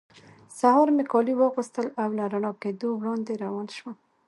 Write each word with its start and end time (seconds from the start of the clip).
سهار 0.59 0.87
مې 0.95 1.03
کالي 1.11 1.33
واغوستل 1.37 1.87
او 2.01 2.09
له 2.17 2.23
رڼا 2.33 2.51
کېدو 2.63 2.89
وړاندې 2.95 3.33
روان 3.43 3.67
شوم. 3.77 3.95